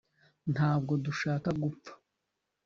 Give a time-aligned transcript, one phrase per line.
[0.53, 1.91] ntabwo dushaka gupfa